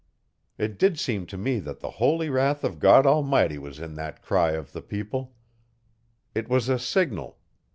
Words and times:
It 0.57 0.79
did 0.79 0.97
seem 0.97 1.27
to 1.27 1.37
me 1.37 1.59
that 1.59 1.79
the 1.79 1.91
holy 2.01 2.27
wrath 2.31 2.63
of 2.63 2.79
God 2.79 3.05
Almighty 3.05 3.59
was 3.59 3.79
in 3.79 3.93
that 3.97 4.23
cry 4.23 4.53
of 4.53 4.71
the 4.73 4.81
people. 4.81 5.35
It 6.33 6.49
was 6.49 6.69
a 6.69 6.79
signal. 6.79 7.37